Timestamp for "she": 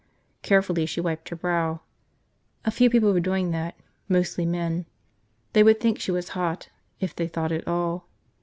0.87-0.99, 5.99-6.09